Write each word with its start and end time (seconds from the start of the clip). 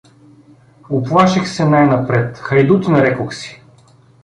Уплаших 0.89 1.47
се 1.47 1.65
най-напред: 1.65 2.37
хайдутин, 2.37 2.95
рекох 2.95 3.33
си. 3.35 3.61